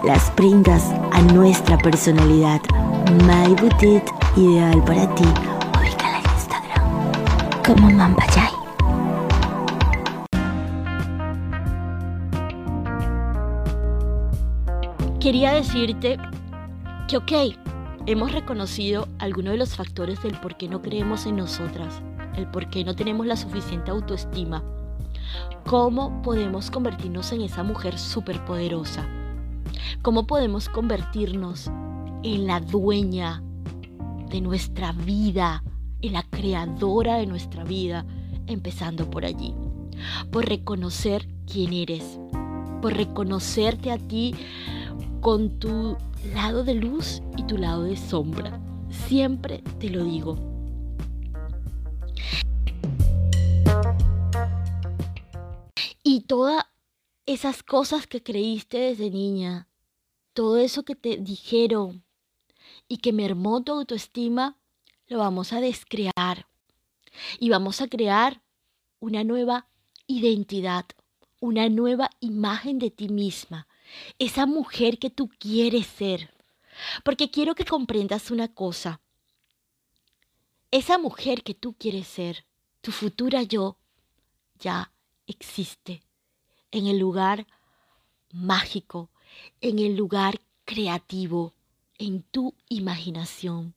las 0.06 0.32
prendas 0.32 0.82
a 1.12 1.22
nuestra 1.34 1.78
personalidad. 1.78 2.62
My 3.26 3.54
Boutique, 3.56 4.10
ideal 4.38 4.82
para 4.86 5.14
ti. 5.14 5.26
Ubícala 5.78 6.20
en 6.20 6.32
Instagram 6.36 6.86
como 7.66 7.90
Mampayay. 7.90 8.52
Quería 15.20 15.52
decirte 15.56 16.18
que, 17.10 17.18
ok, 17.18 17.32
hemos 18.08 18.32
reconocido 18.32 19.10
algunos 19.20 19.52
de 19.52 19.58
los 19.58 19.76
factores 19.76 20.24
del 20.24 20.40
por 20.40 20.56
qué 20.56 20.70
no 20.70 20.82
creemos 20.82 21.26
en 21.26 21.36
nosotras, 21.36 22.02
el 22.38 22.48
por 22.48 22.70
qué 22.70 22.86
no 22.86 22.96
tenemos 22.96 23.28
la 23.28 23.36
suficiente 23.36 23.92
autoestima. 23.92 24.64
¿Cómo 25.66 26.22
podemos 26.22 26.72
convertirnos 26.72 27.34
en 27.34 27.42
esa 27.42 27.64
mujer 27.64 28.00
superpoderosa? 28.00 29.06
¿Cómo 30.02 30.26
podemos 30.26 30.70
convertirnos 30.70 31.70
en 32.24 32.48
la 32.48 32.62
dueña 32.62 33.44
de 34.30 34.40
nuestra 34.40 34.94
vida, 34.94 35.62
en 36.02 36.14
la 36.14 36.24
creadora 36.24 37.18
de 37.18 37.28
nuestra 37.28 37.66
vida, 37.66 38.06
empezando 38.48 39.10
por 39.10 39.26
allí? 39.26 39.54
Por 40.32 40.46
reconocer 40.46 41.28
quién 41.46 41.74
eres, 41.74 42.18
por 42.82 42.94
reconocerte 42.94 43.92
a 43.92 43.98
ti 43.98 44.34
con 45.22 45.60
tu 45.60 45.98
lado 46.34 46.64
de 46.64 46.76
luz 46.76 47.22
y 47.38 47.44
tu 47.44 47.58
lado 47.58 47.84
de 47.84 47.98
sombra. 47.98 48.60
Siempre 48.90 49.64
te 49.80 49.90
lo 49.90 50.04
digo. 50.04 50.36
Y 56.04 56.22
todas 56.22 56.66
esas 57.26 57.64
cosas 57.64 58.08
que 58.08 58.24
creíste 58.24 58.78
desde 58.78 59.10
niña, 59.10 59.68
todo 60.34 60.58
eso 60.58 60.84
que 60.84 60.96
te 60.96 61.18
dijeron 61.18 62.04
y 62.88 62.98
que 62.98 63.12
mermó 63.12 63.62
tu 63.64 63.74
autoestima, 63.74 64.58
lo 65.08 65.20
vamos 65.20 65.52
a 65.54 65.60
descrear. 65.60 66.48
Y 67.40 67.50
vamos 67.50 67.82
a 67.82 67.88
crear 67.88 68.42
una 69.00 69.24
nueva 69.24 69.68
identidad, 70.06 70.86
una 71.40 71.70
nueva 71.70 72.10
imagen 72.20 72.80
de 72.80 72.92
ti 72.92 73.10
misma, 73.10 73.68
esa 74.20 74.46
mujer 74.46 75.00
que 75.00 75.10
tú 75.10 75.30
quieres 75.40 75.88
ser. 75.88 76.34
Porque 77.04 77.32
quiero 77.32 77.56
que 77.56 77.66
comprendas 77.66 78.32
una 78.32 78.48
cosa. 78.48 79.02
Esa 80.72 80.98
mujer 80.98 81.44
que 81.44 81.54
tú 81.54 81.74
quieres 81.74 82.08
ser, 82.08 82.46
tu 82.82 82.92
futura 82.92 83.44
yo, 83.44 83.78
ya 84.60 84.92
existe 85.26 86.02
en 86.72 86.88
el 86.88 87.00
lugar 87.00 87.48
mágico, 88.32 89.10
en 89.62 89.80
el 89.80 89.96
lugar 89.96 90.40
creativo, 90.66 91.54
en 91.98 92.24
tu 92.24 92.54
imaginación. 92.70 93.74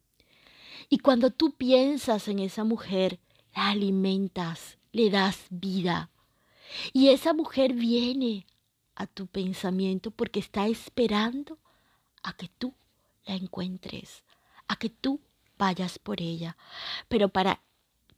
Y 0.88 0.98
cuando 0.98 1.30
tú 1.30 1.52
piensas 1.52 2.28
en 2.28 2.40
esa 2.40 2.64
mujer, 2.64 3.20
la 3.54 3.70
alimentas, 3.70 4.78
le 4.92 5.10
das 5.10 5.46
vida. 5.50 6.10
Y 6.92 7.08
esa 7.08 7.32
mujer 7.32 7.74
viene 7.74 8.46
a 9.00 9.06
tu 9.06 9.26
pensamiento 9.26 10.10
porque 10.10 10.40
está 10.40 10.68
esperando 10.68 11.56
a 12.22 12.34
que 12.34 12.48
tú 12.58 12.74
la 13.24 13.34
encuentres, 13.34 14.24
a 14.68 14.76
que 14.76 14.90
tú 14.90 15.20
vayas 15.56 15.98
por 15.98 16.20
ella. 16.20 16.58
Pero 17.08 17.30
para 17.30 17.62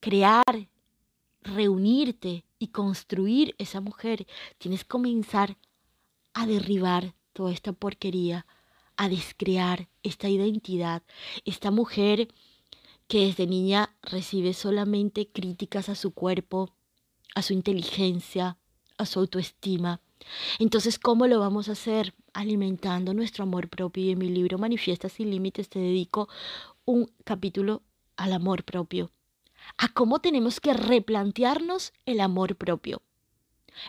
crear, 0.00 0.68
reunirte 1.40 2.44
y 2.58 2.68
construir 2.68 3.54
esa 3.58 3.80
mujer, 3.80 4.26
tienes 4.58 4.82
que 4.82 4.88
comenzar 4.88 5.56
a 6.34 6.46
derribar 6.46 7.14
toda 7.32 7.52
esta 7.52 7.72
porquería, 7.72 8.44
a 8.96 9.08
descrear 9.08 9.88
esta 10.02 10.28
identidad, 10.28 11.04
esta 11.44 11.70
mujer 11.70 12.26
que 13.06 13.26
desde 13.26 13.46
niña 13.46 13.94
recibe 14.02 14.52
solamente 14.52 15.28
críticas 15.28 15.88
a 15.88 15.94
su 15.94 16.10
cuerpo, 16.12 16.74
a 17.36 17.42
su 17.42 17.52
inteligencia, 17.52 18.58
a 18.98 19.06
su 19.06 19.20
autoestima, 19.20 20.00
entonces, 20.58 20.98
¿cómo 20.98 21.26
lo 21.26 21.40
vamos 21.40 21.68
a 21.68 21.72
hacer? 21.72 22.14
Alimentando 22.32 23.14
nuestro 23.14 23.44
amor 23.44 23.68
propio. 23.68 24.04
Y 24.04 24.10
en 24.10 24.18
mi 24.18 24.28
libro 24.28 24.58
Manifiesta 24.58 25.08
sin 25.08 25.30
Límites 25.30 25.68
te 25.68 25.78
dedico 25.78 26.28
un 26.84 27.10
capítulo 27.24 27.82
al 28.16 28.32
amor 28.32 28.64
propio. 28.64 29.10
A 29.78 29.88
cómo 29.88 30.20
tenemos 30.20 30.60
que 30.60 30.74
replantearnos 30.74 31.92
el 32.06 32.20
amor 32.20 32.56
propio. 32.56 33.02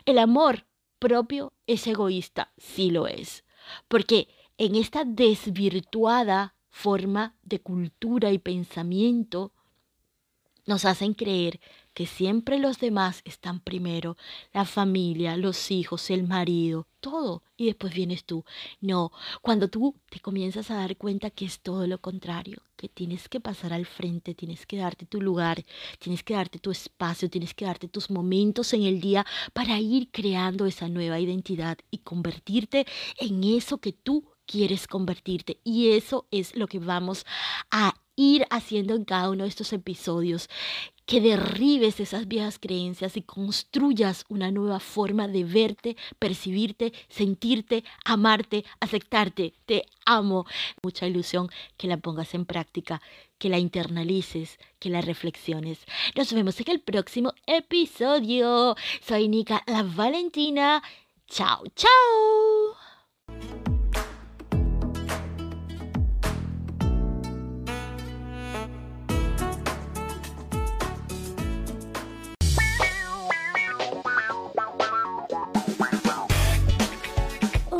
El 0.06 0.18
amor 0.18 0.66
propio 0.98 1.52
es 1.66 1.86
egoísta, 1.86 2.52
sí 2.56 2.90
lo 2.90 3.06
es. 3.06 3.44
Porque 3.88 4.28
en 4.58 4.76
esta 4.76 5.04
desvirtuada 5.04 6.54
forma 6.70 7.36
de 7.42 7.60
cultura 7.60 8.32
y 8.32 8.38
pensamiento 8.38 9.52
nos 10.66 10.84
hacen 10.84 11.14
creer 11.14 11.60
que 11.94 12.06
siempre 12.06 12.58
los 12.58 12.78
demás 12.78 13.22
están 13.24 13.60
primero, 13.60 14.16
la 14.52 14.64
familia, 14.64 15.36
los 15.36 15.70
hijos, 15.70 16.10
el 16.10 16.24
marido, 16.24 16.86
todo, 17.00 17.42
y 17.56 17.66
después 17.66 17.94
vienes 17.94 18.24
tú. 18.24 18.44
No, 18.80 19.12
cuando 19.40 19.68
tú 19.68 19.94
te 20.10 20.20
comienzas 20.20 20.70
a 20.70 20.76
dar 20.76 20.96
cuenta 20.96 21.30
que 21.30 21.44
es 21.44 21.60
todo 21.60 21.86
lo 21.86 21.98
contrario, 21.98 22.58
que 22.76 22.88
tienes 22.88 23.28
que 23.28 23.40
pasar 23.40 23.72
al 23.72 23.86
frente, 23.86 24.34
tienes 24.34 24.66
que 24.66 24.78
darte 24.78 25.06
tu 25.06 25.20
lugar, 25.20 25.64
tienes 25.98 26.24
que 26.24 26.34
darte 26.34 26.58
tu 26.58 26.72
espacio, 26.72 27.30
tienes 27.30 27.54
que 27.54 27.64
darte 27.64 27.88
tus 27.88 28.10
momentos 28.10 28.72
en 28.74 28.82
el 28.82 29.00
día 29.00 29.24
para 29.52 29.78
ir 29.78 30.10
creando 30.10 30.66
esa 30.66 30.88
nueva 30.88 31.20
identidad 31.20 31.78
y 31.90 31.98
convertirte 31.98 32.86
en 33.18 33.44
eso 33.44 33.78
que 33.78 33.92
tú 33.92 34.24
quieres 34.46 34.86
convertirte. 34.86 35.60
Y 35.64 35.90
eso 35.92 36.26
es 36.30 36.56
lo 36.56 36.66
que 36.66 36.78
vamos 36.78 37.24
a 37.70 37.94
ir 38.16 38.46
haciendo 38.50 38.94
en 38.94 39.04
cada 39.04 39.30
uno 39.30 39.44
de 39.44 39.48
estos 39.48 39.72
episodios 39.72 40.48
que 41.06 41.20
derribes 41.20 42.00
esas 42.00 42.28
viejas 42.28 42.58
creencias 42.58 43.16
y 43.16 43.22
construyas 43.22 44.24
una 44.28 44.50
nueva 44.50 44.80
forma 44.80 45.28
de 45.28 45.44
verte, 45.44 45.96
percibirte, 46.18 46.92
sentirte, 47.08 47.84
amarte, 48.04 48.64
aceptarte. 48.80 49.54
Te 49.66 49.84
amo. 50.06 50.46
Mucha 50.82 51.06
ilusión 51.06 51.48
que 51.76 51.88
la 51.88 51.96
pongas 51.98 52.34
en 52.34 52.46
práctica, 52.46 53.02
que 53.38 53.48
la 53.48 53.58
internalices, 53.58 54.58
que 54.78 54.90
la 54.90 55.00
reflexiones. 55.00 55.78
Nos 56.16 56.32
vemos 56.32 56.58
en 56.60 56.70
el 56.70 56.80
próximo 56.80 57.32
episodio. 57.46 58.76
Soy 59.06 59.28
Nika 59.28 59.62
la 59.66 59.82
Valentina. 59.82 60.82
Chao, 61.26 61.64
chao. 61.74 62.83